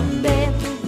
També, 0.00 0.36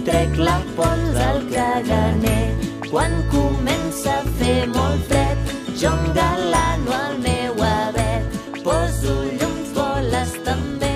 trec 0.07 0.37
la 0.41 0.57
pols 0.77 1.17
al 1.21 1.41
caganer. 1.51 2.53
Quan 2.89 3.13
comença 3.31 4.19
a 4.19 4.31
fer 4.39 4.65
molt 4.73 5.05
fred, 5.09 5.53
jo 5.79 5.91
engalano 6.05 6.95
el 6.99 7.19
meu 7.25 7.61
abric. 7.67 8.39
Poso 8.63 9.15
llums 9.37 9.73
boles 9.75 10.33
també, 10.45 10.93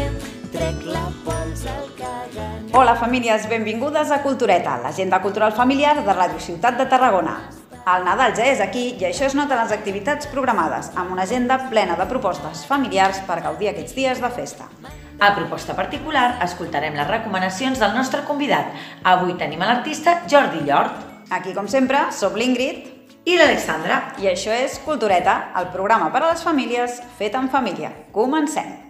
trec 0.53 0.85
la 0.89 1.05
pols 1.25 1.65
al 1.73 1.87
caganer. 1.99 2.73
Hola 2.77 2.97
famílies, 2.97 3.47
benvingudes 3.49 4.13
a 4.13 4.21
Cultureta, 4.25 4.79
l'agenda 4.83 5.21
cultural 5.21 5.53
familiar 5.53 5.97
de 6.01 6.13
Ràdio 6.13 6.41
Ciutat 6.41 6.77
de 6.81 6.89
Tarragona. 6.89 7.37
El 7.87 8.03
Nadal 8.03 8.33
ja 8.35 8.43
és 8.51 8.59
aquí 8.59 8.89
i 8.99 9.05
això 9.07 9.29
es 9.29 9.35
nota 9.37 9.55
en 9.55 9.63
les 9.63 9.71
activitats 9.71 10.27
programades, 10.27 10.91
amb 10.95 11.13
una 11.15 11.23
agenda 11.23 11.61
plena 11.69 11.95
de 11.95 12.09
propostes 12.09 12.65
familiars 12.67 13.21
per 13.29 13.39
gaudir 13.45 13.71
aquests 13.71 13.95
dies 13.95 14.19
de 14.19 14.31
festa. 14.35 14.67
A 15.19 15.33
proposta 15.33 15.73
particular, 15.73 16.37
escoltarem 16.45 16.93
les 16.93 17.07
recomanacions 17.09 17.79
del 17.81 17.95
nostre 17.97 18.21
convidat. 18.27 18.69
Avui 19.03 19.33
tenim 19.39 19.61
a 19.65 19.71
l'artista 19.71 20.19
Jordi 20.29 20.61
Llort 20.67 21.07
Aquí, 21.29 21.51
com 21.51 21.67
sempre, 21.67 22.05
som 22.15 22.37
l'Ingrid 22.39 23.25
i 23.27 23.35
l'Alexandra. 23.35 24.13
i 24.23 24.29
això 24.31 24.55
és 24.55 24.79
Cultureta, 24.85 25.51
el 25.59 25.67
programa 25.75 26.11
per 26.11 26.23
a 26.23 26.31
les 26.31 26.43
famílies 26.43 27.01
fet 27.17 27.35
en 27.35 27.49
família. 27.49 27.91
Comencem! 28.13 28.86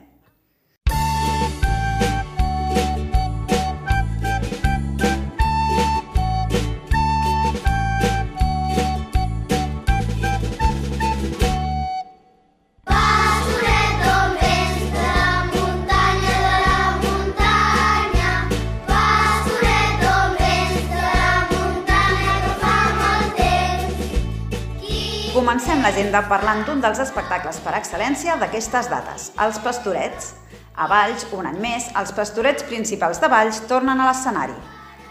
Comencem 25.37 25.83
l'agenda 25.85 26.23
parlant 26.25 26.63
d'un 26.65 26.79
dels 26.81 26.97
espectacles 26.97 27.59
per 27.61 27.75
excel·lència 27.77 28.39
d'aquestes 28.41 28.87
dates, 28.89 29.27
els 29.45 29.59
Pastorets. 29.61 30.31
A 30.73 30.87
Valls, 30.89 31.27
un 31.37 31.45
any 31.45 31.59
més, 31.61 31.91
els 32.01 32.09
pastorets 32.17 32.65
principals 32.65 33.21
de 33.21 33.29
Valls 33.29 33.59
tornen 33.69 34.01
a 34.01 34.09
l'escenari. 34.09 34.57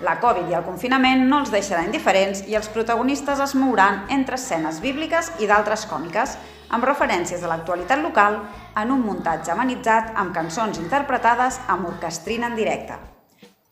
La 0.02 0.16
Covid 0.18 0.50
i 0.50 0.58
el 0.58 0.66
confinament 0.66 1.22
no 1.30 1.44
els 1.44 1.54
deixarà 1.54 1.86
indiferents 1.86 2.42
i 2.50 2.58
els 2.58 2.66
protagonistes 2.74 3.46
es 3.46 3.54
mouran 3.54 4.02
entre 4.18 4.34
escenes 4.34 4.82
bíbliques 4.82 5.30
i 5.38 5.46
d'altres 5.46 5.86
còmiques, 5.86 6.34
amb 6.74 6.90
referències 6.90 7.46
a 7.46 7.52
l'actualitat 7.54 8.02
local 8.02 8.42
en 8.82 8.96
un 8.98 9.06
muntatge 9.06 9.54
amenitzat 9.54 10.10
amb 10.16 10.34
cançons 10.34 10.82
interpretades 10.82 11.62
amb 11.70 11.86
orquestrina 11.94 12.50
en 12.50 12.58
directe. 12.58 12.98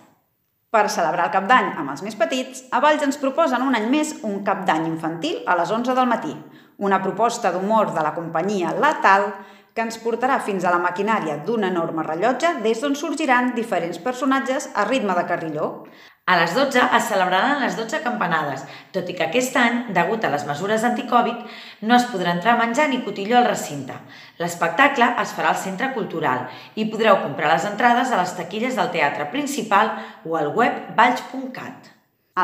Per 0.70 0.86
celebrar 0.94 1.26
el 1.32 1.34
cap 1.34 1.50
d'any 1.50 1.74
amb 1.82 1.90
els 1.96 2.06
més 2.06 2.14
petits, 2.22 2.70
a 2.70 2.78
Valls 2.86 3.02
ens 3.08 3.18
proposen 3.18 3.66
un 3.66 3.74
any 3.80 3.90
més 3.90 4.22
un 4.22 4.46
cap 4.46 4.62
d'any 4.70 4.86
infantil 4.92 5.42
a 5.50 5.58
les 5.58 5.74
11 5.74 5.98
del 5.98 6.06
matí, 6.14 6.38
una 6.78 7.02
proposta 7.02 7.50
d'humor 7.50 7.98
de 7.98 8.06
la 8.06 8.14
companyia 8.14 8.78
La 8.78 9.02
Tal 9.02 9.26
que 9.74 9.84
ens 9.86 9.98
portarà 10.04 10.40
fins 10.44 10.66
a 10.66 10.72
la 10.74 10.82
maquinària 10.84 11.38
d'un 11.46 11.64
enorme 11.68 12.04
rellotge 12.08 12.58
des 12.66 12.82
d'on 12.82 12.96
sorgiran 12.96 13.54
diferents 13.56 14.00
personatges 14.00 14.70
a 14.76 14.86
ritme 14.90 15.16
de 15.18 15.28
carrilló. 15.30 15.68
A 16.32 16.38
les 16.38 16.54
12 16.56 16.80
es 16.98 17.08
celebraran 17.09 17.64
les 17.64 17.76
12 17.76 18.00
campanades, 18.04 18.62
tot 18.96 19.08
i 19.10 19.16
que 19.18 19.26
aquest 19.26 19.56
any, 19.58 19.80
degut 19.96 20.24
a 20.24 20.30
les 20.31 20.44
mesures 20.48 20.84
anticovid, 20.88 21.40
no 21.81 21.96
es 21.98 22.06
podrà 22.12 22.36
entrar 22.36 22.54
a 22.54 22.60
menjar 22.60 22.86
ni 22.92 23.02
cotilló 23.04 23.40
al 23.40 23.50
recinte. 23.50 23.98
L'espectacle 24.40 25.08
es 25.24 25.34
farà 25.36 25.50
al 25.52 25.60
Centre 25.64 25.90
Cultural 25.96 26.46
i 26.76 26.86
podreu 26.92 27.18
comprar 27.24 27.50
les 27.52 27.66
entrades 27.72 28.12
a 28.12 28.22
les 28.22 28.36
taquilles 28.38 28.78
del 28.78 28.94
teatre 28.94 29.28
principal 29.34 29.92
o 30.24 30.38
al 30.38 30.54
web 30.56 30.94
valls.cat. 30.96 31.90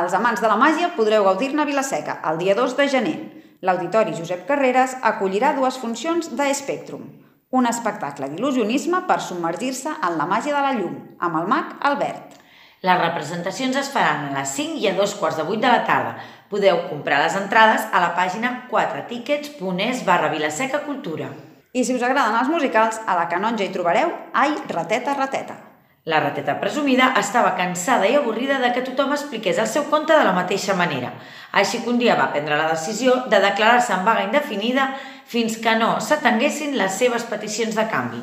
Els 0.02 0.18
amants 0.18 0.42
de 0.44 0.50
la 0.52 0.60
màgia 0.60 0.92
podreu 0.98 1.24
gaudir-ne 1.30 1.64
a 1.64 1.70
Vilaseca 1.70 2.18
el 2.31 2.42
dia 2.42 2.57
2 2.57 2.75
de 2.81 2.90
gener. 2.92 3.18
L'Auditori 3.62 4.18
Josep 4.18 4.44
Carreras 4.50 4.98
acollirà 5.13 5.54
dues 5.56 5.80
funcions 5.81 6.28
de 6.36 6.50
Spectrum, 6.54 7.07
un 7.50 7.68
espectacle 7.68 8.28
d'il·lusionisme 8.32 9.04
per 9.08 9.22
submergir-se 9.24 9.94
en 10.04 10.18
la 10.20 10.26
màgia 10.28 10.56
de 10.56 10.64
la 10.64 10.74
llum, 10.76 10.98
amb 11.20 11.40
el 11.40 11.48
mag 11.48 11.78
Albert. 11.90 12.36
Les 12.84 13.00
representacions 13.00 13.78
es 13.80 13.90
faran 13.94 14.28
a 14.28 14.34
les 14.40 14.52
5 14.58 14.82
i 14.84 14.90
a 14.90 14.96
dos 14.98 15.16
quarts 15.18 15.40
de 15.40 15.46
8 15.48 15.62
de 15.64 15.72
la 15.72 15.86
tarda. 15.88 16.18
Podeu 16.52 16.84
comprar 16.90 17.22
les 17.24 17.38
entrades 17.40 17.88
a 17.92 18.04
la 18.04 18.12
pàgina 18.16 18.68
4tickets.es 18.72 20.04
barra 20.06 20.30
Vilaseca 20.34 20.84
Cultura. 20.86 21.32
I 21.74 21.84
si 21.84 21.96
us 21.96 22.04
agraden 22.04 22.38
els 22.40 22.52
musicals, 22.52 23.00
a 23.08 23.16
la 23.18 23.28
Canonja 23.32 23.66
hi 23.66 23.74
trobareu 23.74 24.14
Ai, 24.34 24.54
rateta, 24.70 25.16
rateta. 25.18 25.67
La 26.07 26.21
rateta 26.21 26.54
presumida 26.62 27.09
estava 27.19 27.50
cansada 27.57 28.07
i 28.07 28.13
avorrida 28.15 28.62
de 28.62 28.69
que 28.71 28.80
tothom 28.86 29.09
expliqués 29.12 29.57
el 29.59 29.68
seu 29.68 29.89
conte 29.92 30.15
de 30.15 30.24
la 30.24 30.31
mateixa 30.31 30.71
manera. 30.80 31.09
Així 31.51 31.81
que 31.83 31.89
un 31.92 31.98
dia 32.00 32.13
va 32.15 32.30
prendre 32.31 32.56
la 32.56 32.69
decisió 32.69 33.25
de 33.27 33.42
declarar-se 33.44 33.92
en 33.92 34.06
vaga 34.06 34.21
indefinida 34.24 34.86
fins 35.27 35.57
que 35.59 35.74
no 35.75 35.98
s'atenguessin 36.00 36.77
les 36.80 36.95
seves 36.95 37.25
peticions 37.27 37.75
de 37.75 37.83
canvi. 37.92 38.21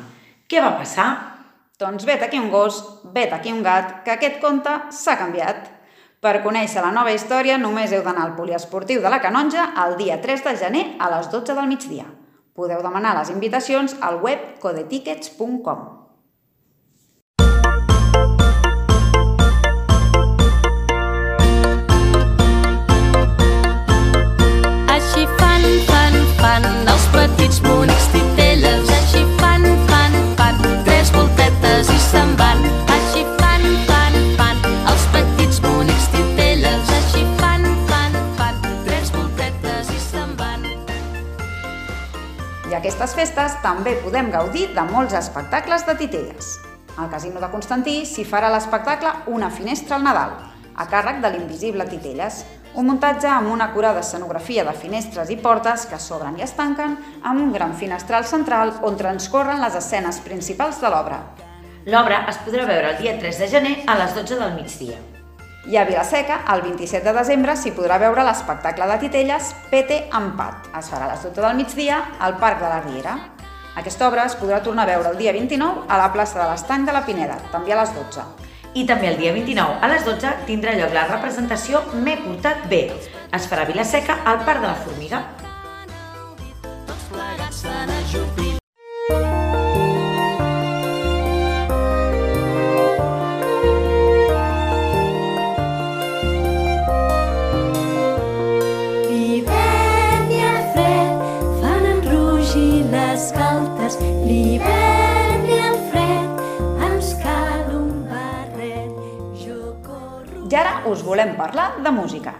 Què 0.49 0.63
va 0.65 0.71
passar? 0.79 1.05
Doncs 1.77 2.07
vet 2.09 2.25
aquí 2.25 2.39
un 2.41 2.49
gos, 2.49 2.79
vet 3.13 3.35
aquí 3.37 3.53
un 3.53 3.61
gat, 3.61 3.99
que 4.01 4.15
aquest 4.15 4.39
conte 4.41 4.73
s'ha 4.89 5.19
canviat. 5.19 5.67
Per 6.25 6.39
conèixer 6.41 6.81
la 6.81 6.89
nova 6.95 7.13
història 7.13 7.59
només 7.61 7.93
heu 7.93 8.01
d'anar 8.01 8.23
al 8.25 8.33
poliesportiu 8.39 9.03
de 9.03 9.11
la 9.13 9.19
Canonja 9.21 9.67
el 9.83 9.93
dia 9.99 10.17
3 10.23 10.41
de 10.47 10.55
gener 10.63 10.83
a 10.97 11.11
les 11.13 11.29
12 11.29 11.53
del 11.53 11.69
migdia. 11.69 12.07
Podeu 12.57 12.81
demanar 12.81 13.13
les 13.19 13.29
invitacions 13.29 13.93
al 14.01 14.17
web 14.25 14.55
codetickets.com. 14.65 16.04
petits 27.55 27.61
bonics 27.61 28.07
titelles. 28.11 28.89
Així 28.89 29.21
fan, 29.39 29.63
fan, 29.87 30.15
fan 30.35 30.57
tres 30.83 31.11
voltetes 31.13 31.89
i 31.89 31.99
se'n 32.03 32.33
van. 32.35 32.63
Així 32.91 33.23
fan, 33.39 33.63
fan, 33.87 34.17
fan 34.35 34.59
els 34.91 35.05
petits 35.13 35.61
bonics 35.63 36.09
titelles. 36.11 36.91
Així 36.97 37.23
fan, 37.39 37.63
fan, 37.87 38.17
fan 38.35 38.59
tres 38.83 39.11
voltetes 39.15 39.93
i 39.93 40.01
se'n 40.03 40.35
van. 40.39 40.65
I 42.67 42.75
aquestes 42.75 43.15
festes 43.15 43.55
també 43.63 43.95
podem 44.03 44.31
gaudir 44.33 44.73
de 44.75 44.87
molts 44.91 45.15
espectacles 45.15 45.87
de 45.87 45.95
titelles. 45.95 46.57
Al 46.97 47.09
Casino 47.11 47.39
de 47.39 47.51
Constantí 47.51 48.01
s'hi 48.07 48.27
farà 48.27 48.51
l'espectacle 48.51 49.11
Una 49.31 49.49
finestra 49.49 49.95
al 49.95 50.03
Nadal, 50.03 50.35
a 50.75 50.87
càrrec 50.91 51.23
de 51.23 51.31
l'Invisible 51.31 51.87
Titelles, 51.87 52.43
un 52.75 52.89
muntatge 52.89 53.27
amb 53.31 53.51
una 53.51 53.69
acurada 53.69 54.01
escenografia 54.03 54.65
de 54.67 54.73
finestres 54.75 55.29
i 55.31 55.37
portes 55.39 55.85
que 55.87 55.99
s'obren 56.01 56.35
i 56.35 56.43
es 56.43 56.53
tanquen 56.57 56.97
amb 57.23 57.39
un 57.39 57.53
gran 57.53 57.73
finestral 57.79 58.25
central 58.27 58.73
on 58.83 58.97
transcorren 58.99 59.61
les 59.63 59.77
escenes 59.79 60.19
principals 60.25 60.81
de 60.83 60.91
l'obra. 60.91 61.21
L'obra 61.85 62.25
es 62.27 62.39
podrà 62.43 62.65
veure 62.67 62.91
el 62.91 62.97
dia 62.99 63.13
3 63.21 63.39
de 63.39 63.47
gener 63.47 63.75
a 63.87 63.95
les 64.01 64.15
12 64.17 64.39
del 64.41 64.55
migdia. 64.57 64.97
I 65.65 65.77
a 65.77 65.85
Vilaseca, 65.87 66.41
el 66.53 66.61
27 66.61 67.05
de 67.07 67.13
desembre, 67.15 67.55
s'hi 67.57 67.71
podrà 67.73 67.97
veure 68.01 68.25
l'espectacle 68.27 68.85
de 68.91 68.97
titelles 69.05 69.53
Pete 69.71 70.03
Empat. 70.13 70.67
Es 70.77 70.91
farà 70.91 71.07
a 71.07 71.13
les 71.13 71.23
12 71.23 71.41
del 71.41 71.55
migdia 71.57 72.01
al 72.19 72.35
Parc 72.41 72.59
de 72.61 72.69
la 72.69 72.81
Riera. 72.83 73.15
Aquesta 73.79 74.09
obra 74.09 74.27
es 74.27 74.35
podrà 74.37 74.59
tornar 74.63 74.83
a 74.85 74.91
veure 74.91 75.15
el 75.15 75.17
dia 75.17 75.33
29 75.33 75.87
a 75.87 76.01
la 76.01 76.11
plaça 76.13 76.41
de 76.41 76.49
l'Estany 76.51 76.85
de 76.85 76.93
la 76.93 77.05
Pineda, 77.07 77.39
també 77.55 77.73
a 77.73 77.79
les 77.81 77.95
12. 77.95 78.44
I 78.75 78.83
també 78.83 79.07
el 79.07 79.15
dia 79.15 79.31
29 79.31 79.77
a 79.79 79.87
les 79.87 80.03
12 80.03 80.31
tindrà 80.49 80.73
lloc 80.75 80.91
la 80.95 81.05
representació 81.07 81.79
M'he 81.95 82.17
portat 82.25 82.67
bé. 82.71 82.81
Es 83.37 83.47
farà 83.47 83.63
Vilaseca 83.69 84.19
al 84.27 84.43
Parc 84.43 84.65
de 84.65 84.67
la 84.67 84.75
Formiga. 84.83 85.23
Tots 86.89 87.07
plegats 87.13 87.63
us 110.95 111.03
volem 111.03 111.35
parlar 111.35 111.75
de 111.83 111.91
música. 111.91 112.33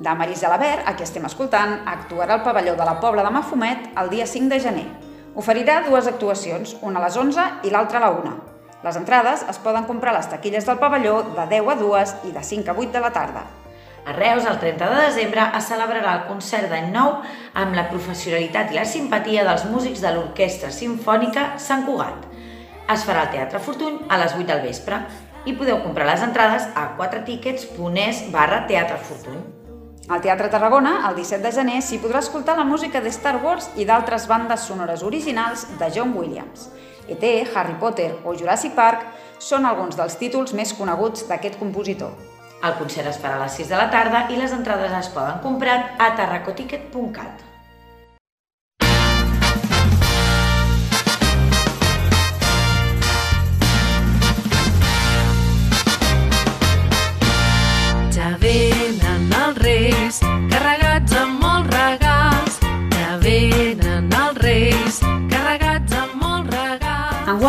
De 0.00 0.12
Marisa 0.16 0.48
Labert, 0.48 0.86
a 0.88 0.94
qui 0.96 1.04
estem 1.04 1.26
escoltant, 1.28 1.82
actuarà 1.86 2.38
al 2.38 2.44
pavelló 2.46 2.72
de 2.78 2.84
la 2.88 2.96
Pobla 3.00 3.22
de 3.26 3.30
Mafumet 3.30 3.90
el 4.00 4.08
dia 4.08 4.26
5 4.26 4.48
de 4.48 4.60
gener. 4.64 4.86
Oferirà 5.36 5.82
dues 5.84 6.08
actuacions, 6.08 6.72
una 6.80 7.00
a 7.00 7.04
les 7.04 7.18
11 7.20 7.44
i 7.68 7.72
l'altra 7.72 8.00
a 8.00 8.06
la 8.06 8.10
1. 8.16 8.32
Les 8.82 8.96
entrades 8.98 9.44
es 9.48 9.60
poden 9.62 9.84
comprar 9.84 10.14
a 10.14 10.16
les 10.16 10.28
taquilles 10.30 10.64
del 10.66 10.80
pavelló 10.80 11.18
de 11.36 11.44
10 11.50 11.68
a 11.68 11.76
2 11.82 12.14
i 12.30 12.32
de 12.32 12.44
5 12.50 12.72
a 12.72 12.76
8 12.78 12.94
de 12.96 13.02
la 13.04 13.12
tarda. 13.12 13.42
A 14.06 14.14
Reus, 14.16 14.46
el 14.48 14.58
30 14.58 14.88
de 14.90 15.02
desembre, 15.04 15.44
es 15.58 15.68
celebrarà 15.68 16.14
el 16.16 16.24
concert 16.30 16.72
d'any 16.72 16.88
nou 16.94 17.18
amb 17.54 17.76
la 17.76 17.84
professionalitat 17.90 18.72
i 18.72 18.80
la 18.80 18.86
simpatia 18.88 19.44
dels 19.46 19.68
músics 19.70 20.00
de 20.02 20.14
l'Orquestra 20.16 20.72
Simfònica 20.74 21.52
Sant 21.62 21.84
Cugat. 21.86 22.24
Es 22.90 23.04
farà 23.06 23.26
al 23.26 23.30
Teatre 23.36 23.60
Fortuny 23.62 24.00
a 24.08 24.18
les 24.18 24.34
8 24.34 24.48
del 24.48 24.64
vespre 24.64 24.98
i 25.44 25.54
podeu 25.58 25.80
comprar 25.82 26.06
les 26.06 26.22
entrades 26.22 26.68
a 26.74 26.92
4tickets.es 26.98 28.22
barra 28.32 28.62
Teatre 28.68 28.98
Fortuny. 28.98 29.42
Al 30.08 30.20
Teatre 30.20 30.48
Tarragona, 30.50 31.08
el 31.08 31.16
17 31.16 31.42
de 31.44 31.52
gener, 31.54 31.78
s'hi 31.82 32.00
podrà 32.02 32.20
escoltar 32.20 32.56
la 32.58 32.66
música 32.66 33.00
de 33.00 33.10
Star 33.14 33.36
Wars 33.42 33.70
i 33.78 33.86
d'altres 33.86 34.26
bandes 34.30 34.66
sonores 34.66 35.02
originals 35.06 35.66
de 35.78 35.90
John 35.94 36.16
Williams. 36.18 36.68
E.T., 37.08 37.30
Harry 37.54 37.78
Potter 37.80 38.10
o 38.24 38.34
Jurassic 38.34 38.74
Park 38.74 39.06
són 39.38 39.66
alguns 39.66 39.98
dels 39.98 40.18
títols 40.18 40.54
més 40.58 40.74
coneguts 40.78 41.26
d'aquest 41.30 41.58
compositor. 41.62 42.12
El 42.62 42.76
concert 42.78 43.10
es 43.10 43.18
farà 43.22 43.40
a 43.40 43.46
les 43.46 43.56
6 43.58 43.72
de 43.72 43.78
la 43.78 43.88
tarda 43.90 44.26
i 44.30 44.36
les 44.38 44.52
entrades 44.54 44.94
es 44.98 45.10
poden 45.14 45.40
comprar 45.42 45.96
a 45.98 46.12
tarracoticket.cat. 46.18 47.51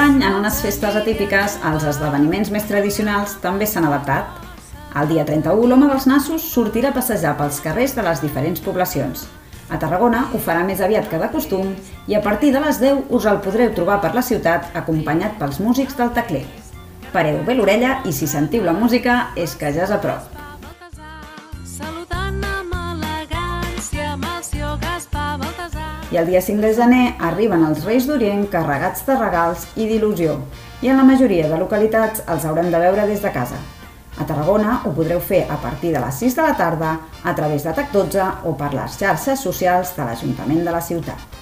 Enguany, 0.04 0.24
en 0.28 0.34
unes 0.36 0.58
festes 0.60 0.98
atípiques, 1.00 1.54
els 1.64 1.84
esdeveniments 1.88 2.50
més 2.52 2.66
tradicionals 2.68 3.38
també 3.40 3.64
s'han 3.64 3.86
adaptat. 3.88 4.42
El 5.00 5.08
dia 5.14 5.24
31, 5.24 5.70
l'home 5.70 5.88
dels 5.88 6.08
nassos 6.12 6.44
sortirà 6.44 6.92
a 6.92 6.98
passejar 6.98 7.32
pels 7.40 7.62
carrers 7.64 7.96
de 7.96 8.04
les 8.04 8.20
diferents 8.20 8.60
poblacions. 8.66 9.24
A 9.72 9.80
Tarragona 9.80 10.26
ho 10.34 10.44
farà 10.44 10.68
més 10.68 10.84
aviat 10.84 11.08
que 11.08 11.22
de 11.22 11.32
costum 11.32 11.72
i 12.12 12.20
a 12.20 12.24
partir 12.28 12.52
de 12.52 12.66
les 12.66 12.84
10 12.84 13.16
us 13.16 13.30
el 13.32 13.40
podreu 13.48 13.72
trobar 13.80 14.02
per 14.04 14.12
la 14.18 14.28
ciutat 14.28 14.76
acompanyat 14.76 15.40
pels 15.40 15.64
músics 15.64 15.96
del 15.96 16.12
tecler. 16.20 16.44
Pareu 17.16 17.40
bé 17.48 17.56
l'orella 17.56 18.02
i 18.04 18.12
si 18.12 18.28
sentiu 18.28 18.68
la 18.68 18.76
música 18.76 19.30
és 19.40 19.56
que 19.56 19.72
ja 19.72 19.88
és 19.88 19.96
a 19.96 20.04
prop. 20.04 20.33
I 26.14 26.18
el 26.18 26.28
dia 26.28 26.44
5 26.46 26.62
de 26.62 26.70
gener 26.78 27.16
arriben 27.26 27.64
els 27.66 27.80
Reis 27.88 28.06
d'Orient 28.06 28.44
carregats 28.54 29.02
de 29.08 29.16
regals 29.18 29.64
i 29.74 29.88
d'il·lusió 29.90 30.36
i 30.86 30.92
en 30.94 31.02
la 31.02 31.06
majoria 31.08 31.48
de 31.50 31.58
localitats 31.58 32.22
els 32.30 32.46
haurem 32.46 32.70
de 32.70 32.82
veure 32.84 33.08
des 33.10 33.24
de 33.24 33.32
casa. 33.34 33.58
A 34.22 34.28
Tarragona 34.30 34.76
ho 34.86 34.94
podreu 34.94 35.18
fer 35.32 35.42
a 35.50 35.58
partir 35.58 35.90
de 35.96 36.04
les 36.06 36.22
6 36.22 36.38
de 36.38 36.46
la 36.46 36.54
tarda 36.60 36.92
a 37.24 37.34
través 37.34 37.66
de 37.66 37.74
TAC12 37.74 38.28
o 38.46 38.54
per 38.60 38.76
les 38.76 39.00
xarxes 39.02 39.42
socials 39.42 39.96
de 39.98 40.06
l'Ajuntament 40.06 40.62
de 40.62 40.76
la 40.76 40.86
ciutat. 40.86 41.33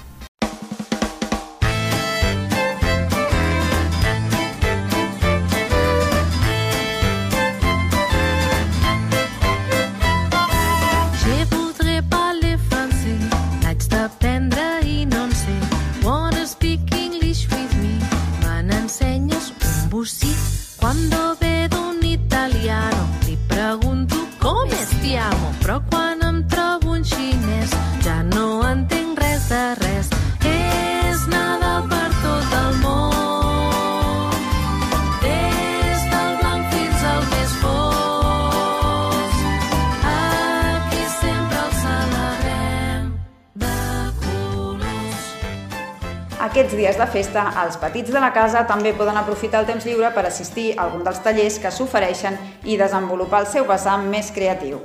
Aquests 46.62 46.78
dies 46.78 46.94
de 46.94 47.06
festa, 47.10 47.42
els 47.58 47.74
petits 47.82 48.12
de 48.14 48.20
la 48.22 48.28
casa 48.30 48.60
també 48.70 48.92
poden 48.94 49.16
aprofitar 49.18 49.64
el 49.64 49.66
temps 49.66 49.82
lliure 49.82 50.12
per 50.14 50.22
assistir 50.28 50.66
a 50.76 50.84
algun 50.84 51.00
dels 51.02 51.18
tallers 51.24 51.56
que 51.58 51.72
s'ofereixen 51.74 52.36
i 52.70 52.76
desenvolupar 52.78 53.40
el 53.42 53.48
seu 53.50 53.66
vessant 53.66 54.04
més 54.12 54.28
creatiu. 54.30 54.78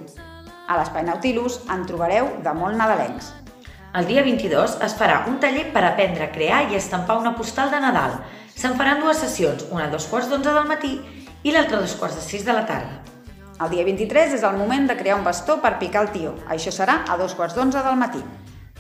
A 0.65 0.79
l'Espai 0.79 1.05
Nautilus 1.05 1.59
en 1.69 1.83
trobareu 1.85 2.31
de 2.41 2.55
molt 2.57 2.79
nadalencs. 2.81 3.27
El 3.93 4.09
dia 4.09 4.23
22 4.25 4.79
es 4.87 4.97
farà 4.97 5.19
un 5.29 5.37
taller 5.43 5.67
per 5.75 5.85
aprendre 5.85 6.25
a 6.25 6.31
crear 6.33 6.63
i 6.65 6.79
estampar 6.81 7.19
una 7.21 7.35
postal 7.37 7.69
de 7.69 7.83
Nadal. 7.85 8.17
Se'n 8.55 8.73
faran 8.81 9.05
dues 9.05 9.21
sessions, 9.21 9.69
una 9.69 9.85
a 9.85 9.93
dos 9.93 10.09
quarts 10.09 10.33
d'onze 10.33 10.57
del 10.57 10.73
matí 10.73 10.95
i 11.43 11.53
l'altra 11.53 11.77
a 11.77 11.85
dos 11.85 11.93
quarts 12.01 12.17
de 12.17 12.25
sis 12.25 12.49
de 12.49 12.57
la 12.57 12.65
tarda. 12.65 13.03
El 13.61 13.69
dia 13.75 13.85
23 13.85 14.33
és 14.41 14.49
el 14.49 14.57
moment 14.57 14.89
de 14.89 14.97
crear 14.97 15.21
un 15.21 15.29
bastó 15.29 15.61
per 15.61 15.77
picar 15.77 16.07
el 16.07 16.13
tio. 16.17 16.33
Això 16.49 16.73
serà 16.73 17.03
a 17.05 17.21
dos 17.21 17.37
quarts 17.37 17.53
d'onze 17.53 17.85
del 17.85 18.01
matí. 18.01 18.25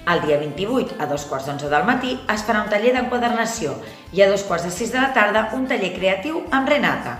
El 0.07 0.21
dia 0.21 0.37
28, 0.39 0.95
a 1.03 1.05
dos 1.05 1.25
quarts 1.27 1.49
d'onze 1.49 1.67
del 1.67 1.83
matí, 1.83 2.13
es 2.31 2.43
farà 2.47 2.61
un 2.63 2.69
taller 2.71 2.93
d'enquadernació 2.95 3.73
i 4.15 4.21
a 4.23 4.29
dos 4.31 4.45
quarts 4.47 4.63
de 4.63 4.69
sis 4.71 4.93
de 4.93 5.01
la 5.01 5.09
tarda 5.11 5.49
un 5.57 5.65
taller 5.67 5.89
creatiu 5.97 6.45
amb 6.55 6.69
Renata. 6.71 7.17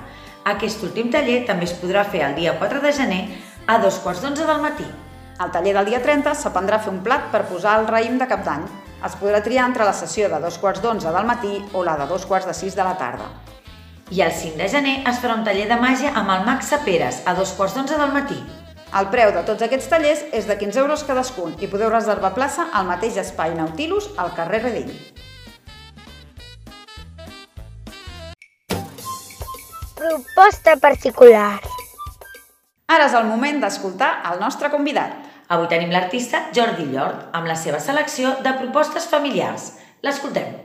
Aquest 0.48 0.86
últim 0.88 1.10
taller 1.12 1.42
també 1.50 1.68
es 1.68 1.74
podrà 1.82 2.06
fer 2.08 2.22
el 2.30 2.38
dia 2.38 2.54
4 2.62 2.80
de 2.86 2.94
gener 2.96 3.20
a 3.68 3.76
dos 3.84 3.98
quarts 4.06 4.22
d'onze 4.24 4.46
del 4.48 4.64
matí. 4.64 4.88
Al 5.38 5.52
taller 5.52 5.74
del 5.76 5.90
dia 5.92 6.00
30 6.06 6.32
s'aprendrà 6.40 6.78
a 6.80 6.86
fer 6.86 6.94
un 6.94 7.02
plat 7.04 7.26
per 7.34 7.44
posar 7.50 7.74
al 7.76 7.90
raïm 7.92 8.16
de 8.22 8.28
cap 8.30 8.46
d'any. 8.46 8.64
Es 9.04 9.18
podrà 9.20 9.42
triar 9.44 9.66
entre 9.68 9.84
la 9.84 9.94
sessió 9.94 10.30
de 10.32 10.40
dos 10.40 10.56
quarts 10.62 10.80
d'onze 10.82 11.12
del 11.12 11.28
matí 11.28 11.60
o 11.74 11.84
la 11.84 11.98
de 12.00 12.08
dos 12.08 12.26
quarts 12.26 12.48
de 12.48 12.56
sis 12.56 12.78
de 12.80 12.86
la 12.88 12.96
tarda. 12.96 13.28
I 14.16 14.24
el 14.24 14.32
5 14.32 14.56
de 14.64 14.70
gener 14.72 14.96
es 15.04 15.20
farà 15.20 15.36
un 15.36 15.44
taller 15.44 15.68
de 15.68 15.76
màgia 15.84 16.16
amb 16.16 16.32
el 16.38 16.48
Max 16.48 16.72
Saperes 16.72 17.20
a 17.28 17.36
dos 17.36 17.52
quarts 17.60 17.76
d'onze 17.76 18.00
del 18.00 18.16
matí. 18.16 18.40
El 18.96 19.10
preu 19.12 19.34
de 19.36 19.42
tots 19.44 19.64
aquests 19.66 19.90
tallers 19.92 20.22
és 20.32 20.46
de 20.48 20.56
15 20.56 20.80
euros 20.80 21.02
cadascun 21.04 21.58
i 21.60 21.68
podeu 21.68 21.90
reservar 21.92 22.32
plaça 22.36 22.70
al 22.72 22.88
mateix 22.88 23.18
espai 23.20 23.52
Nautilus 23.56 24.08
al 24.16 24.32
carrer 24.38 24.62
Redell. 24.64 24.94
Proposta 29.98 30.78
particular. 30.80 31.60
Ara 32.88 33.10
és 33.10 33.18
el 33.20 33.28
moment 33.28 33.60
d'escoltar 33.60 34.22
el 34.32 34.40
nostre 34.40 34.72
convidat. 34.72 35.20
Avui 35.52 35.68
tenim 35.68 35.92
l'artista 35.92 36.46
Jordi 36.56 36.88
Llort 36.88 37.36
amb 37.36 37.48
la 37.48 37.60
seva 37.60 37.84
selecció 37.84 38.38
de 38.44 38.56
propostes 38.56 39.08
familiars. 39.12 39.74
L'escoltem. 40.04 40.56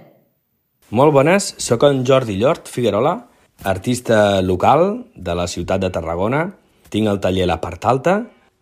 Molt 0.95 1.14
bones, 1.14 1.55
sóc 1.59 1.83
en 1.88 2.05
Jordi 2.07 2.38
Llort 2.38 2.71
Figuerola, 2.71 3.17
artista 3.64 4.41
local 4.43 5.07
de 5.17 5.35
la 5.35 5.49
ciutat 5.50 5.83
de 5.83 5.91
Tarragona. 5.91 6.52
Tinc 6.93 7.09
el 7.09 7.23
taller 7.25 7.47
La 7.49 7.57
Part 7.63 7.87
Alta 7.89 8.19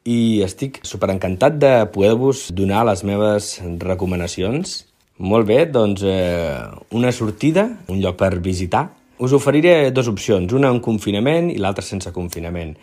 i 0.06 0.40
estic 0.46 0.78
superencantat 0.86 1.58
de 1.58 1.72
poder-vos 1.90 2.46
donar 2.54 2.84
les 2.86 3.02
meves 3.04 3.56
recomanacions. 3.82 4.84
Molt 5.20 5.48
bé, 5.48 5.64
doncs 5.66 6.04
eh, 6.06 6.62
una 6.96 7.10
sortida, 7.12 7.66
un 7.90 7.98
lloc 8.00 8.16
per 8.22 8.36
visitar. 8.40 8.86
Us 9.20 9.34
oferiré 9.36 9.90
dues 9.92 10.08
opcions, 10.08 10.54
una 10.56 10.70
en 10.72 10.78
confinament 10.80 11.50
i 11.52 11.58
l'altra 11.60 11.84
sense 11.84 12.08
confinament. 12.14 12.76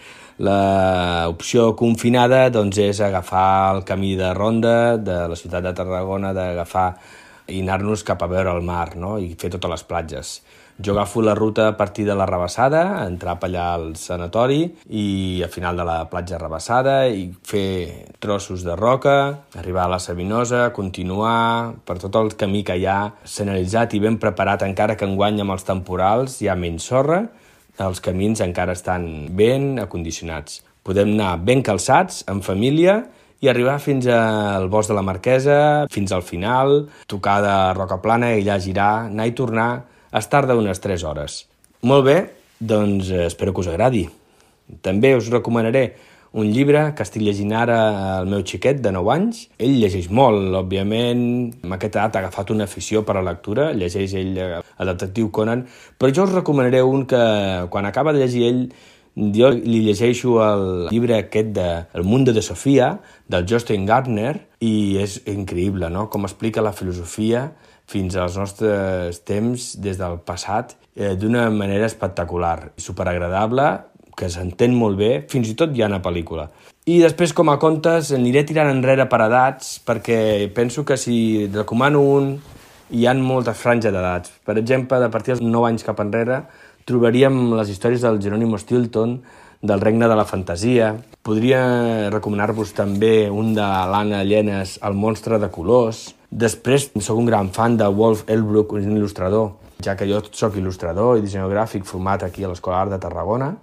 La 0.44 1.26
opció 1.32 1.72
confinada 1.80 2.44
doncs, 2.54 2.78
és 2.78 3.00
agafar 3.02 3.48
el 3.78 3.82
camí 3.88 4.14
de 4.20 4.36
ronda 4.38 4.76
de 5.02 5.24
la 5.32 5.40
ciutat 5.40 5.66
de 5.66 5.74
Tarragona, 5.74 6.36
d'agafar 6.38 6.92
i 7.48 7.64
anar-nos 7.64 8.04
cap 8.06 8.22
a 8.22 8.30
veure 8.30 8.54
el 8.54 8.62
mar 8.68 8.98
no? 9.00 9.16
i 9.18 9.34
fer 9.40 9.50
totes 9.56 9.72
les 9.72 9.88
platges. 9.88 10.38
Jo 10.80 10.94
agafo 10.94 11.24
la 11.24 11.34
ruta 11.34 11.68
a 11.70 11.76
partir 11.78 12.06
de 12.06 12.14
la 12.14 12.28
Rabassada, 12.30 13.08
entrar 13.08 13.40
allà 13.42 13.74
al 13.74 13.96
sanatori 13.98 14.60
i 14.94 15.42
al 15.42 15.50
final 15.50 15.76
de 15.76 15.86
la 15.88 15.96
platja 16.06 16.38
Rabassada 16.38 17.08
i 17.10 17.32
fer 17.42 18.06
trossos 18.22 18.62
de 18.62 18.76
roca, 18.78 19.16
arribar 19.58 19.88
a 19.88 19.94
la 19.96 20.00
Sabinosa, 20.00 20.70
continuar 20.74 21.74
per 21.84 21.98
tot 21.98 22.16
el 22.22 22.30
camí 22.38 22.62
que 22.64 22.78
hi 22.78 22.86
ha 22.86 23.10
senyalitzat 23.26 23.98
i 23.98 24.04
ben 24.06 24.20
preparat 24.22 24.68
encara 24.70 24.94
que 24.96 25.10
enguany 25.10 25.42
amb 25.42 25.58
els 25.58 25.66
temporals 25.66 26.38
hi 26.44 26.52
ha 26.52 26.56
menys 26.56 26.86
sorra, 26.94 27.24
els 27.82 28.00
camins 28.00 28.46
encara 28.46 28.78
estan 28.78 29.34
ben 29.34 29.80
acondicionats. 29.82 30.62
Podem 30.86 31.18
anar 31.18 31.40
ben 31.42 31.66
calçats, 31.66 32.22
en 32.30 32.46
família, 32.46 33.02
i 33.42 33.50
arribar 33.50 33.80
fins 33.82 34.06
al 34.14 34.70
bosc 34.70 34.94
de 34.94 34.96
la 34.98 35.06
Marquesa, 35.06 35.60
fins 35.90 36.14
al 36.14 36.22
final, 36.22 36.84
tocar 37.10 37.42
de 37.42 37.60
roca 37.78 37.98
plana 38.02 38.36
i 38.36 38.44
allà 38.44 38.62
girar, 38.62 39.08
anar 39.10 39.26
i 39.26 39.34
tornar, 39.38 39.72
es 40.12 40.30
tarda 40.32 40.56
unes 40.56 40.80
3 40.84 41.04
hores. 41.04 41.46
Molt 41.82 42.06
bé, 42.06 42.18
doncs 42.60 43.12
eh, 43.12 43.26
espero 43.28 43.54
que 43.54 43.62
us 43.62 43.72
agradi. 43.72 44.08
També 44.82 45.16
us 45.16 45.30
recomanaré 45.32 45.96
un 46.38 46.50
llibre 46.52 46.82
que 46.96 47.06
estic 47.06 47.24
llegint 47.24 47.54
ara 47.56 47.78
al 48.18 48.28
meu 48.30 48.44
xiquet 48.46 48.82
de 48.84 48.92
9 48.94 49.14
anys. 49.14 49.46
Ell 49.64 49.78
llegeix 49.82 50.10
molt, 50.14 50.52
òbviament, 50.60 51.24
amb 51.64 51.78
aquesta 51.78 52.02
edat 52.02 52.18
ha 52.18 52.26
agafat 52.26 52.52
una 52.54 52.68
afició 52.68 53.04
per 53.08 53.16
a 53.16 53.22
la 53.22 53.32
lectura, 53.32 53.72
llegeix 53.74 54.14
ell 54.20 54.36
eh, 54.44 54.52
el 54.60 54.92
detectiu 54.94 55.32
Conan, 55.34 55.66
però 55.98 56.14
jo 56.14 56.28
us 56.28 56.36
recomanaré 56.36 56.84
un 56.84 57.08
que 57.10 57.24
quan 57.74 57.90
acaba 57.90 58.14
de 58.14 58.26
llegir 58.26 58.46
ell 58.52 58.62
jo 59.18 59.50
li 59.50 59.80
llegeixo 59.82 60.36
el 60.46 60.66
llibre 60.92 61.16
aquest 61.18 61.48
de 61.56 61.70
El 61.98 62.04
mundo 62.06 62.34
de 62.34 62.44
Sofia, 62.46 63.00
del 63.28 63.48
Justin 63.50 63.88
Gardner, 63.90 64.36
i 64.62 65.00
és 65.02 65.22
increïble, 65.26 65.90
no?, 65.90 66.06
com 66.14 66.28
explica 66.30 66.62
la 66.62 66.74
filosofia 66.74 67.48
fins 67.88 68.18
als 68.20 68.38
nostres 68.38 69.22
temps, 69.28 69.70
des 69.80 70.00
del 70.00 70.20
passat, 70.28 70.76
eh, 70.96 71.16
d'una 71.16 71.50
manera 71.50 71.88
espectacular, 71.88 72.74
superagradable, 72.78 73.68
que 74.18 74.30
s'entén 74.34 74.74
molt 74.74 74.98
bé, 74.98 75.12
fins 75.30 75.48
i 75.50 75.56
tot 75.56 75.76
hi 75.76 75.84
ha 75.84 75.92
una 75.92 76.02
pel·lícula. 76.02 76.50
I 76.88 77.00
després, 77.04 77.34
com 77.36 77.50
a 77.52 77.58
contes, 77.62 78.14
aniré 78.16 78.44
tirant 78.48 78.70
enrere 78.72 79.06
per 79.12 79.22
edats, 79.28 79.78
perquè 79.86 80.48
penso 80.56 80.84
que 80.88 80.98
si 80.98 81.48
recomano 81.54 82.02
un, 82.02 82.32
hi 82.90 83.06
han 83.06 83.22
moltes 83.22 83.60
franges 83.60 83.94
d'edats. 83.94 84.32
Per 84.48 84.56
exemple, 84.58 85.00
de 85.00 85.10
partir 85.12 85.36
dels 85.36 85.44
9 85.44 85.68
anys 85.70 85.84
cap 85.84 86.00
enrere, 86.00 86.46
trobaríem 86.88 87.54
les 87.60 87.70
històries 87.74 88.02
del 88.02 88.22
Jerónimo 88.24 88.58
Stilton, 88.58 89.20
del 89.62 89.82
regne 89.82 90.08
de 90.08 90.16
la 90.16 90.26
fantasia. 90.26 90.94
Podria 91.22 92.10
recomanar-vos 92.14 92.72
també 92.78 93.30
un 93.30 93.54
de 93.58 93.66
l'Anna 93.92 94.24
Llenes, 94.24 94.78
El 94.82 94.96
monstre 94.96 95.40
de 95.44 95.50
colors. 95.52 96.14
Després, 96.28 96.90
sóc 97.00 97.22
un 97.22 97.26
gran 97.30 97.54
fan 97.56 97.78
de 97.80 97.88
Wolf 97.88 98.26
Elbrook, 98.28 98.74
un 98.76 98.98
il·lustrador, 98.98 99.54
ja 99.84 99.96
que 99.96 100.08
jo 100.10 100.20
sóc 100.36 100.58
il·lustrador 100.60 101.16
i 101.18 101.24
dissenyador 101.24 101.54
gràfic 101.56 101.86
format 101.88 102.26
aquí 102.26 102.44
a 102.44 102.50
l'Escola 102.52 102.82
d'Art 102.82 102.98
de 102.98 103.00
Tarragona. 103.06 103.54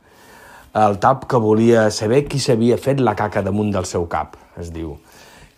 El 0.75 0.97
tap 0.99 1.29
que 1.31 1.39
volia 1.39 1.91
saber 1.93 2.25
qui 2.27 2.41
s'havia 2.41 2.79
fet 2.81 3.03
la 3.05 3.15
caca 3.15 3.45
damunt 3.45 3.71
del 3.75 3.85
seu 3.87 4.09
cap, 4.11 4.39
es 4.59 4.73
diu. 4.73 4.97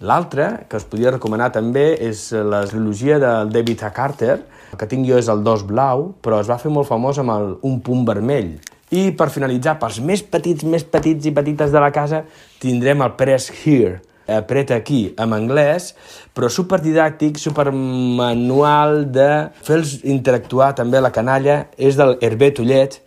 L'altre, 0.05 0.67
que 0.69 0.77
us 0.77 0.85
podia 0.85 1.15
recomanar 1.15 1.53
també, 1.55 1.95
és 2.05 2.29
la 2.35 2.65
trilogia 2.69 3.21
del 3.23 3.53
David 3.55 3.87
A. 3.87 3.93
Carter. 3.97 4.35
El 4.75 4.81
que 4.81 4.89
tinc 4.91 5.07
jo 5.09 5.17
és 5.17 5.31
el 5.33 5.41
dos 5.47 5.63
blau, 5.65 6.11
però 6.21 6.43
es 6.43 6.51
va 6.51 6.59
fer 6.61 6.73
molt 6.75 6.91
famós 6.91 7.23
amb 7.23 7.33
el 7.33 7.55
un 7.65 7.79
punt 7.81 8.03
vermell. 8.05 8.57
I 8.93 9.09
per 9.17 9.31
finalitzar, 9.33 9.79
pels 9.81 10.03
més 10.05 10.21
petits, 10.27 10.67
més 10.69 10.85
petits 10.85 11.31
i 11.31 11.33
petites 11.33 11.73
de 11.73 11.81
la 11.81 11.95
casa, 11.95 12.25
tindrem 12.61 13.01
el 13.07 13.15
Press 13.17 13.49
Here, 13.63 14.03
apreta 14.27 14.77
aquí, 14.77 15.15
en 15.19 15.35
anglès, 15.37 15.93
però 16.35 16.51
superdidàctic, 16.53 17.39
supermanual 17.41 19.05
de 19.15 19.29
fer-los 19.67 20.01
interactuar 20.05 20.73
també 20.79 21.01
la 21.01 21.13
canalla, 21.15 21.67
és 21.79 21.99
del 21.99 22.17
Hervé 22.21 22.53
Tullet 22.57 23.01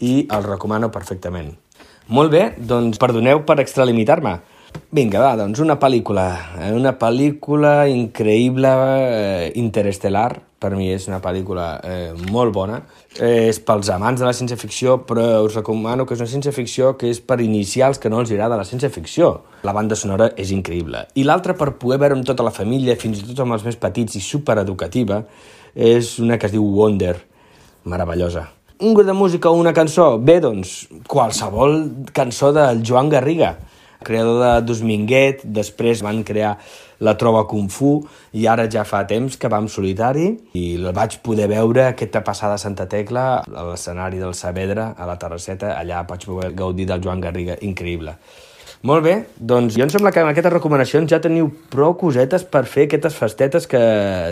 i 0.00 0.26
el 0.30 0.46
recomano 0.46 0.90
perfectament. 0.94 1.52
Molt 2.10 2.32
bé, 2.32 2.44
doncs 2.58 2.98
perdoneu 2.98 3.44
per 3.46 3.60
extralimitar-me. 3.62 4.38
Vinga, 4.94 5.20
va, 5.22 5.34
doncs 5.38 5.60
una 5.62 5.76
pel·lícula, 5.78 6.26
eh, 6.58 6.70
una 6.74 6.96
pel·lícula 6.98 7.86
increïble, 7.90 8.70
eh, 9.10 9.52
interestel·lar, 9.58 10.40
per 10.60 10.74
mi 10.76 10.90
és 10.92 11.06
una 11.08 11.18
pel·lícula 11.24 11.66
eh, 11.82 12.10
molt 12.30 12.52
bona. 12.52 12.82
Eh, 13.16 13.48
és 13.48 13.60
pels 13.64 13.88
amants 13.94 14.20
de 14.20 14.26
la 14.28 14.34
ciència-ficció, 14.36 14.98
però 15.08 15.24
us 15.46 15.56
recomano 15.56 16.04
que 16.06 16.14
és 16.14 16.20
una 16.20 16.30
ciència-ficció 16.30 16.92
que 17.00 17.08
és 17.10 17.22
per 17.24 17.40
inicials 17.40 17.98
que 17.98 18.12
no 18.12 18.20
els 18.20 18.32
agrada 18.34 18.60
la 18.60 18.66
ciència-ficció. 18.68 19.32
La 19.64 19.74
banda 19.76 19.96
sonora 19.96 20.30
és 20.36 20.52
increïble. 20.56 21.06
I 21.16 21.24
l'altra, 21.24 21.56
per 21.56 21.72
poder 21.80 22.00
veure 22.02 22.18
amb 22.18 22.28
tota 22.28 22.46
la 22.46 22.54
família, 22.54 22.98
fins 23.00 23.22
i 23.22 23.26
tot 23.30 23.42
amb 23.46 23.56
els 23.56 23.64
més 23.66 23.80
petits 23.80 24.20
i 24.20 24.24
supereducativa, 24.24 25.24
és 25.74 26.18
una 26.20 26.38
que 26.38 26.50
es 26.50 26.54
diu 26.54 26.66
Wonder, 26.76 27.16
meravellosa. 27.88 28.46
Un 28.80 28.94
grup 28.96 29.08
de 29.08 29.16
música 29.16 29.50
o 29.50 29.58
una 29.60 29.74
cançó? 29.76 30.14
Bé, 30.20 30.38
doncs, 30.40 30.86
qualsevol 31.08 31.82
cançó 32.16 32.48
del 32.56 32.80
Joan 32.86 33.10
Garriga, 33.12 33.54
creador 34.06 34.40
de 34.42 34.50
Dosminguet, 34.66 35.44
després 35.44 36.02
van 36.04 36.22
crear 36.26 36.56
la 37.00 37.16
Trova 37.16 37.46
Kung 37.48 37.70
Fu 37.72 37.94
i 38.36 38.46
ara 38.50 38.66
ja 38.70 38.84
fa 38.84 39.06
temps 39.08 39.38
que 39.40 39.48
va 39.48 39.60
en 39.62 39.68
solitari 39.72 40.26
i 40.58 40.64
el 40.76 40.90
vaig 40.96 41.18
poder 41.24 41.48
veure 41.50 41.86
aquesta 41.88 42.20
passada 42.26 42.58
Santa 42.60 42.86
Tecla 42.88 43.24
a 43.40 43.64
l'escenari 43.70 44.18
del 44.20 44.34
Saavedra, 44.36 44.94
a 44.96 45.06
la 45.08 45.16
Terrasseta, 45.20 45.68
allà 45.80 46.04
vaig 46.08 46.22
poder 46.28 46.50
gaudir 46.56 46.86
del 46.90 47.02
Joan 47.04 47.20
Garriga, 47.24 47.54
increïble. 47.60 48.12
Molt 48.86 49.02
bé, 49.04 49.14
doncs 49.36 49.74
jo 49.76 49.82
em 49.84 49.90
sembla 49.92 50.10
que 50.12 50.20
amb 50.22 50.30
aquestes 50.30 50.54
recomanacions 50.54 51.10
ja 51.12 51.20
teniu 51.20 51.50
prou 51.72 51.92
cosetes 52.00 52.42
per 52.48 52.64
fer 52.64 52.84
aquestes 52.88 53.14
festetes 53.18 53.66
que 53.68 53.82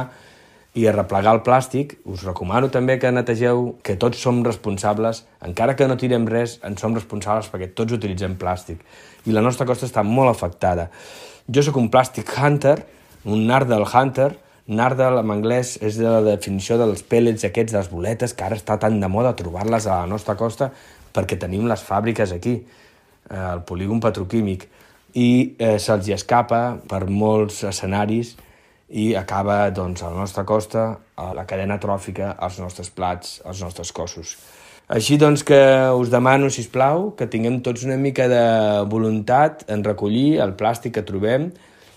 i 0.71 0.85
a 0.87 0.93
replegar 0.95 1.33
el 1.35 1.41
plàstic, 1.43 1.97
us 2.07 2.23
recomano 2.23 2.69
també 2.71 2.95
que 3.01 3.11
netegeu, 3.11 3.65
que 3.83 3.97
tots 3.99 4.23
som 4.23 4.39
responsables, 4.47 5.25
encara 5.43 5.75
que 5.75 5.89
no 5.91 5.99
tirem 5.99 6.23
res, 6.31 6.55
en 6.63 6.79
som 6.79 6.95
responsables 6.95 7.51
perquè 7.51 7.73
tots 7.75 7.97
utilitzem 7.99 8.37
plàstic. 8.39 8.79
I 9.27 9.35
la 9.35 9.43
nostra 9.43 9.67
costa 9.67 9.89
està 9.91 10.05
molt 10.07 10.31
afectada. 10.31 10.87
Jo 11.51 11.65
sóc 11.67 11.83
un 11.83 11.91
plàstic 11.91 12.31
hunter, 12.31 12.77
un 13.27 13.43
nardal 13.51 13.83
hunter, 13.83 14.37
Nardal, 14.71 15.19
en 15.19 15.31
anglès, 15.33 15.75
és 15.83 15.97
de 15.99 16.07
la 16.07 16.21
definició 16.23 16.77
dels 16.79 17.03
pellets 17.03 17.43
aquests, 17.47 17.73
de 17.73 17.79
les 17.81 17.89
boletes, 17.91 18.33
que 18.33 18.45
ara 18.47 18.57
està 18.59 18.77
tan 18.79 18.99
de 19.01 19.09
moda 19.11 19.35
trobar-les 19.37 19.87
a 19.87 20.01
la 20.03 20.11
nostra 20.11 20.37
costa 20.39 20.71
perquè 21.11 21.35
tenim 21.39 21.67
les 21.67 21.81
fàbriques 21.83 22.31
aquí, 22.31 22.61
eh, 23.29 23.35
al 23.37 23.65
polígon 23.67 23.99
petroquímic, 23.99 24.69
i 25.13 25.27
eh, 25.59 25.75
se'ls 25.75 26.07
hi 26.07 26.15
escapa 26.15 26.61
per 26.87 27.03
molts 27.09 27.65
escenaris 27.67 28.37
i 28.91 29.11
acaba 29.15 29.69
doncs, 29.75 30.03
a 30.03 30.11
la 30.11 30.19
nostra 30.23 30.43
costa 30.47 30.85
a 31.15 31.31
la 31.35 31.45
cadena 31.47 31.77
tròfica, 31.79 32.35
als 32.39 32.59
nostres 32.59 32.89
plats, 32.91 33.39
als 33.45 33.61
nostres 33.63 33.91
cossos. 33.91 34.35
Així 34.91 35.15
doncs 35.15 35.45
que 35.47 35.59
us 35.95 36.09
demano, 36.11 36.49
si 36.51 36.65
plau, 36.67 37.11
que 37.15 37.27
tinguem 37.31 37.61
tots 37.63 37.85
una 37.87 37.95
mica 37.95 38.27
de 38.27 38.43
voluntat 38.91 39.63
en 39.71 39.85
recollir 39.87 40.41
el 40.43 40.55
plàstic 40.59 40.97
que 40.97 41.05
trobem. 41.07 41.51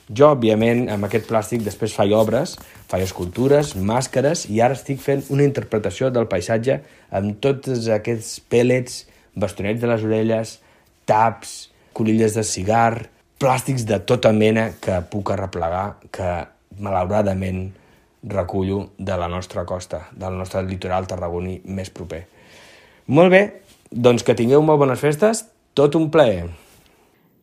Jo, 0.09 0.35
òbviament, 0.35 0.85
amb 0.93 1.07
aquest 1.07 1.25
plàstic 1.31 1.63
després 1.65 1.95
faig 1.97 2.13
obres, 2.13 2.59
faig 2.91 3.07
escultures, 3.07 3.73
màscares, 3.77 4.45
i 4.53 4.61
ara 4.61 4.77
estic 4.77 5.01
fent 5.01 5.23
una 5.33 5.47
interpretació 5.47 6.11
del 6.13 6.29
paisatge 6.29 6.83
amb 7.15 7.39
tots 7.41 7.89
aquests 7.89 8.43
pèl·lets, 8.53 9.05
bastonets 9.35 9.81
de 9.81 9.89
les 9.89 10.05
orelles, 10.05 10.59
taps, 11.09 11.55
colilles 11.97 12.37
de 12.37 12.45
cigar, 12.45 13.07
plàstics 13.41 13.87
de 13.89 13.99
tota 14.05 14.33
mena 14.37 14.71
que 14.81 14.99
puc 15.09 15.33
arreplegar, 15.33 15.97
que 16.13 16.35
malauradament 16.85 17.71
recullo 18.29 18.91
de 18.99 19.17
la 19.17 19.29
nostra 19.29 19.65
costa, 19.65 20.09
del 20.13 20.37
nostre 20.37 20.63
litoral 20.69 21.09
tarragoní 21.09 21.63
més 21.65 21.89
proper. 21.89 22.27
Molt 23.09 23.33
bé, 23.33 23.43
doncs 23.89 24.25
que 24.25 24.37
tingueu 24.37 24.61
molt 24.65 24.85
bones 24.85 25.01
festes, 25.01 25.47
tot 25.77 25.97
un 25.97 26.11
plaer. 26.13 26.63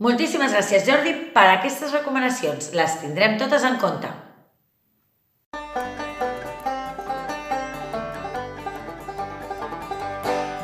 Moltíssimes 0.01 0.49
gràcies, 0.49 0.81
Jordi, 0.81 1.11
per 1.29 1.43
aquestes 1.51 1.91
recomanacions. 1.93 2.71
Les 2.73 2.93
tindrem 3.03 3.35
totes 3.37 3.61
en 3.67 3.75
compte. 3.77 4.09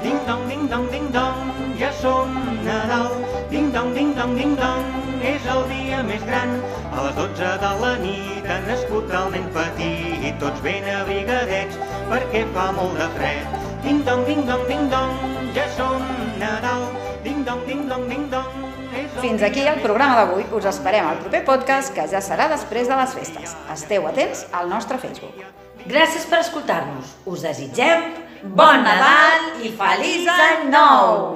Ding 0.02 0.18
dong, 0.26 0.42
ding 0.50 0.66
dong, 0.72 0.88
ding 0.90 1.06
dong, 1.14 1.52
ja 1.78 1.92
som 2.00 2.34
Nadal. 2.66 3.14
Ding 3.52 3.70
dong, 3.76 3.94
ding 3.94 4.16
dong, 4.18 4.34
ding 4.40 4.56
dong, 4.58 4.90
és 5.22 5.46
el 5.54 5.62
dia 5.70 6.02
més 6.08 6.26
gran. 6.26 6.58
A 6.90 7.06
les 7.06 7.22
12 7.22 7.52
de 7.62 7.72
la 7.84 7.94
nit 8.02 8.50
ha 8.50 8.58
nascut 8.66 9.14
el 9.22 9.30
nen 9.36 9.46
petit, 9.54 10.32
tots 10.42 10.66
ben 10.66 10.90
abrigadets 10.96 11.78
perquè 12.10 12.42
fa 12.58 12.72
molt 12.80 12.98
de 12.98 13.12
fred. 13.20 13.62
Ding 13.86 14.02
dong, 14.10 14.26
ding 14.26 14.42
dong, 14.50 14.66
ding 14.66 14.90
dong, 14.90 15.14
ja 15.54 15.70
som 15.78 16.02
Nadal. 16.42 16.90
Ding 17.22 17.46
dong, 17.46 17.62
ding 17.70 17.86
dong, 17.86 18.10
ding 18.10 18.26
dong, 18.34 18.77
Fins 19.22 19.42
aquí 19.42 19.64
el 19.66 19.80
programa 19.82 20.16
d'avui. 20.20 20.44
Us 20.54 20.68
esperem 20.70 21.08
al 21.10 21.18
proper 21.18 21.42
podcast, 21.46 21.90
que 21.96 22.06
ja 22.12 22.22
serà 22.22 22.46
després 22.52 22.90
de 22.90 22.98
les 23.00 23.16
festes. 23.18 23.56
Esteu 23.74 24.06
atents 24.06 24.44
al 24.54 24.70
nostre 24.70 25.00
Facebook. 25.02 25.40
Gràcies 25.90 26.28
per 26.30 26.44
escoltar-nos. 26.44 27.16
Us 27.26 27.46
desitgem 27.48 28.12
bon 28.60 28.86
Nadal 28.86 29.64
i 29.66 29.74
feliç 29.80 30.30
any 30.34 30.70
nou! 30.70 31.34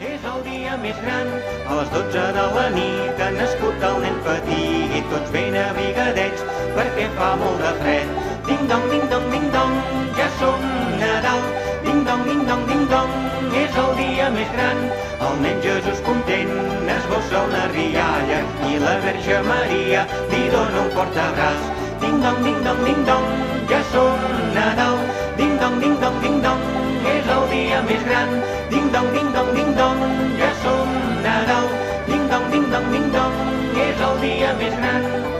És 0.00 0.22
el 0.24 0.44
dia 0.44 0.76
més 0.80 1.00
gran. 1.04 1.32
A 1.68 1.80
les 1.80 1.90
12 1.96 2.26
de 2.36 2.44
la 2.56 2.66
nit 2.76 3.24
ha 3.24 3.30
nascut 3.36 3.88
el 3.88 3.98
nen 4.04 4.20
petit, 4.28 5.00
tots 5.12 5.32
ben 5.32 5.56
abrigadets 5.64 6.44
perquè 6.76 7.08
fa 7.16 7.34
molt 7.40 7.60
de 7.64 7.74
fred. 7.80 8.14
Ding 8.48 8.68
dong, 8.68 8.88
ding 8.92 9.08
dong, 9.12 9.28
ding 9.32 9.50
dong, 9.56 9.76
ja 10.20 10.28
som 10.40 10.64
Nadal. 11.00 11.69
Dong, 12.10 12.26
ding 12.26 12.42
dong, 12.44 12.66
ding 12.66 12.86
dong, 12.90 13.10
és 13.54 13.76
el 13.78 13.90
dia 13.94 14.24
més 14.34 14.48
gran. 14.50 14.78
El 15.26 15.36
nen 15.44 15.60
Jesús 15.62 16.00
content 16.02 16.50
esbossa 16.94 17.42
una 17.46 17.60
rialla 17.70 18.40
i 18.66 18.80
la 18.82 18.96
Verge 19.04 19.38
Maria 19.46 20.02
li 20.32 20.40
dona 20.50 20.82
un 20.82 20.90
fort 20.96 21.20
abraç. 21.28 21.70
Ding 22.02 22.18
dong, 22.24 22.42
ding 22.42 22.58
dong, 22.66 22.82
ding 22.88 23.06
dong, 23.06 23.30
ja 23.70 23.78
som 23.92 24.26
Nadal. 24.58 24.98
Ding 25.38 25.54
dong, 25.62 25.78
ding 25.78 25.94
dong, 26.02 26.18
ding 26.26 26.42
dong, 26.42 26.66
és 27.14 27.30
el 27.38 27.46
dia 27.54 27.82
més 27.86 28.02
gran. 28.10 28.38
Ding 28.74 28.90
dong, 28.90 29.12
ding 29.14 29.30
dong, 29.36 29.54
ding 29.54 29.74
dong, 29.78 30.06
ja 30.42 30.50
som 30.64 30.96
Nadal. 31.22 31.70
Ding 32.10 32.26
dong, 32.32 32.50
ding 32.50 32.72
dong, 32.74 32.90
ding 32.90 33.12
dong, 33.14 33.38
és 33.86 34.08
el 34.08 34.24
dia 34.26 34.56
més 34.58 34.82
gran. 34.82 35.39